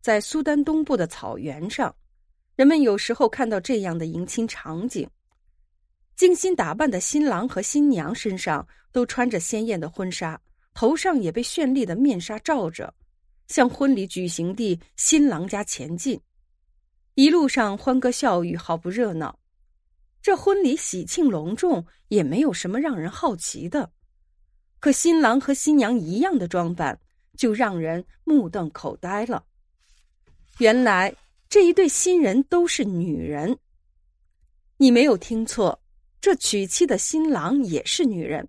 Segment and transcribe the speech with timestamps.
[0.00, 1.94] 在苏丹东部的草原上，
[2.56, 5.06] 人们有时候看到这样的迎亲场景：
[6.16, 10.40] 精心打扮的新郎和新娘身上都穿着鲜艳的婚纱，
[10.72, 12.92] 头上也被绚丽的面纱罩着，
[13.48, 16.18] 向婚礼举行地新郎家前进。
[17.14, 19.38] 一路上欢歌笑语，毫不热闹。
[20.22, 23.90] 这婚礼喜庆隆重，也没有什么让人好奇的。
[24.78, 26.98] 可新郎和新娘一样的装扮，
[27.36, 29.44] 就让人目瞪口呆了。
[30.60, 31.14] 原来
[31.48, 33.56] 这一对新人都是女人。
[34.76, 35.80] 你没有听错，
[36.20, 38.46] 这娶妻的新郎也是女人。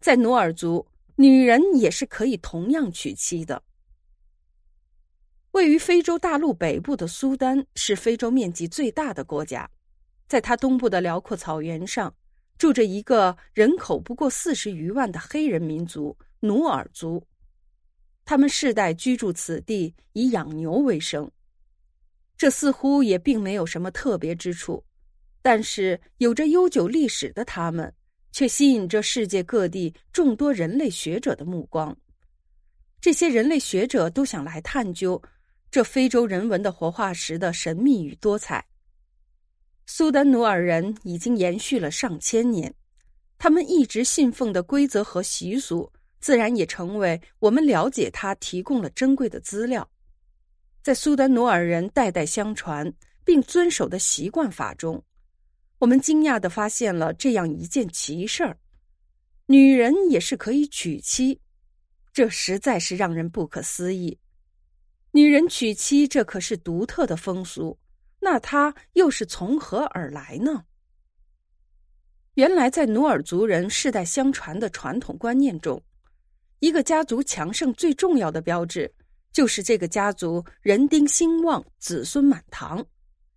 [0.00, 3.60] 在努尔族，女人也是可以同样娶妻的。
[5.50, 9.68] 位于非洲大陆北部的苏丹是非洲面积最大的国家，
[10.28, 12.14] 在它东部的辽阔草原上。
[12.56, 17.22] 住着一个人口不过四十余万的黑人民族努尔族，
[18.26, 21.30] 他们世代居住此地，以养牛为生。
[22.36, 24.84] 这似乎也并没有什么特别之处，
[25.40, 27.90] 但是有着悠久历史的他们，
[28.32, 31.96] 却吸引着世界各地众多人类学者的目光。
[33.00, 35.22] 这些人类学者都想来探究
[35.70, 38.66] 这非洲人文的活化石的神秘与多彩。
[39.86, 42.74] 苏丹努尔人已经延续了上千年，
[43.38, 49.88] 他们一直信奉的规则和习俗，自然也成为我们了解他提供了珍贵的资料。
[50.82, 52.92] 在苏丹努尔人代代相传
[53.24, 55.02] 并遵守的习惯法中，
[55.78, 58.56] 我们惊讶的发现了这样一件奇事儿：
[59.46, 61.40] 女人也是可以娶妻，
[62.12, 64.18] 这实在是让人不可思议。
[65.12, 67.78] 女人娶妻，这可是独特的风俗。
[68.18, 70.64] 那它又是从何而来呢？
[72.34, 75.80] 原来，在努尔族人世代相传的传统观念中，
[76.60, 78.90] 一个家族强盛最重要的标志，
[79.32, 82.84] 就是这个家族人丁兴旺、子孙满堂，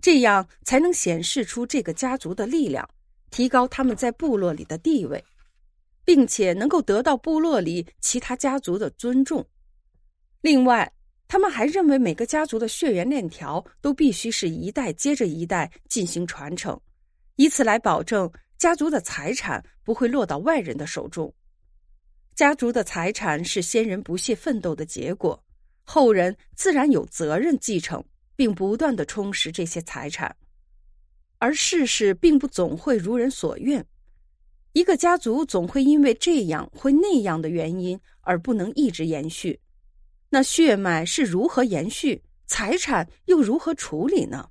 [0.00, 2.88] 这样才能显示出这个家族的力量，
[3.30, 5.22] 提高他们在部落里的地位，
[6.04, 9.46] 并且能够得到部落里其他家族的尊重。
[10.40, 10.92] 另外，
[11.28, 16.78] 他们还认为每个家族的血缘链条都必须是一代接着一代进行传承，
[17.36, 21.32] 以此来保证家族的财产不会落到外人的手中。
[22.34, 25.40] 家族的财产是先人不懈奋斗的结果，
[25.84, 30.34] 后人自然有责任继承，并不断的充实这些财产。
[31.38, 33.84] 而世事并不总会如人所愿，
[34.72, 39.60] 一个家族总会因为这样或那样的原因而不能一直延续。
[40.28, 42.20] 那血脉是如何延续？
[42.46, 44.48] 财产又如何处理呢？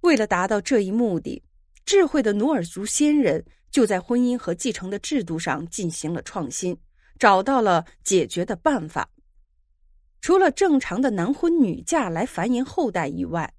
[0.00, 1.42] 为了达到这一目的，
[1.88, 6.76] 智慧的努尔族先人就在婚姻和继承的制度上进行了创新，
[7.18, 9.08] 找到了解决的办法。
[10.20, 13.50] 除了正常的男婚女嫁来繁衍后代以外，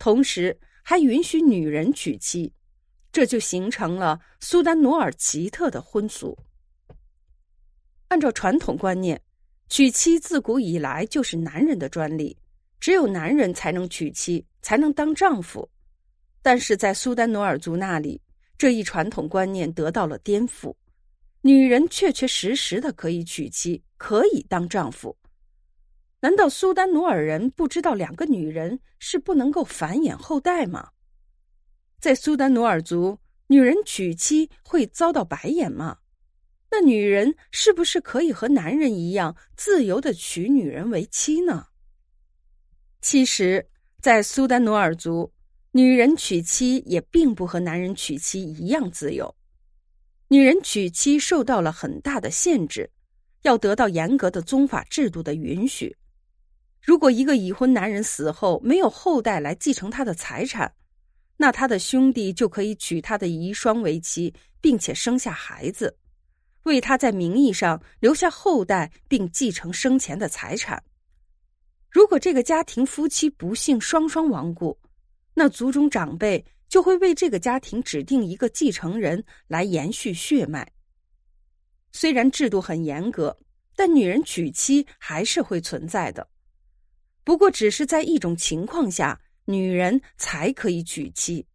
[0.00, 2.52] 同时还允许女人娶妻，
[3.12, 6.36] 这就形成了苏丹努尔奇特的婚俗。
[8.08, 9.22] 按照传统观念。
[9.68, 12.36] 娶妻自古以来就是男人的专利，
[12.80, 15.68] 只有男人才能娶妻，才能当丈夫。
[16.46, 18.22] 但是在苏丹努尔族那里，
[18.56, 20.72] 这一传统观念得到了颠覆，
[21.40, 25.18] 女人确确实实的可以娶妻，可以当丈夫。
[26.20, 30.88] 难道苏丹努尔人不知道两个女人是不能够繁衍后代吗？
[31.98, 33.18] 在苏丹努尔族，
[33.48, 35.98] 女人娶妻会遭到白眼吗？
[36.70, 41.66] 那女人是不是可以和男人一样自由的娶女人为妻呢？
[43.00, 43.68] 其实，
[44.00, 45.32] 在苏丹努尔族，
[45.76, 49.36] 女人娶妻也并不和男人娶妻一样自由。
[50.28, 52.90] 女人娶妻受到了很大的限制，
[53.42, 55.94] 要得到严格的宗法制度的允许。
[56.80, 60.72] 如果一个已婚男人死后没有后代来继承他的财产，
[61.36, 64.32] 那他的兄弟就可以娶他的遗孀为妻，
[64.62, 65.94] 并且生下孩子。
[66.62, 70.82] 为他在名义上留下后代，并继承生前的财产。
[71.90, 74.78] 如果这个家庭夫妻不幸双双亡故，
[75.38, 80.72] 那族中长辈就会为这个家庭指定一个继承人来延续血脉。
[81.92, 83.38] 虽然制度很严格，
[83.76, 86.26] 但女人娶妻还是会存在的。
[87.22, 91.46] 不过，只是在一种情况下，女人才可以娶妻，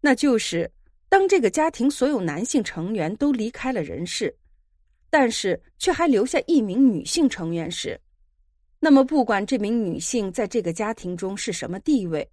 [0.00, 0.72] 那就是。
[1.10, 4.36] 当这个家庭所有男性成员都离开了人世，
[5.08, 7.98] 但是却还留下一名女性成员时，
[8.80, 12.28] 那么不管这名女性在这个家庭中是什么地位，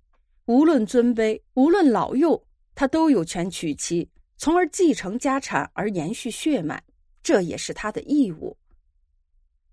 [0.46, 2.42] 无论尊卑，无论老幼，
[2.76, 4.08] 她都有权娶妻，
[4.38, 6.84] 从而继承家产而延续血脉，
[7.24, 8.56] 这也是她的义务。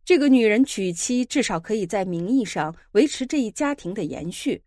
[0.04, 4.62] 这个女人娶妻，至少可以在名义上维持这一家庭的延续，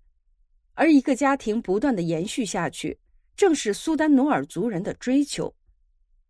[0.76, 2.98] 而一个家庭不断的延续下去，
[3.36, 5.54] 正是苏丹努尔族人的追求。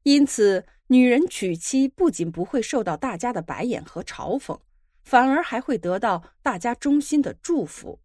[0.04, 4.58] 因此，女人娶妻不仅不会受到大家的白眼和嘲讽，
[5.06, 8.00] 反而还会得到大家衷心的祝福。